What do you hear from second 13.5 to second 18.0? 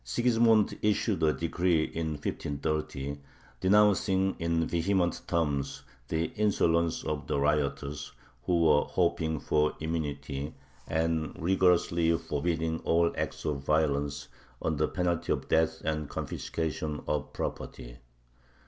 violence, under penalty of death and confiscation of property.